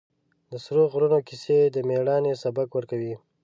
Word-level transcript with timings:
د 0.51 0.53
سرو 0.63 0.83
غرونو 0.91 1.19
کیسې 1.27 1.57
د 1.75 1.77
مېړانې 1.87 2.33
سبق 2.43 2.67
ورکوي. 2.73 3.15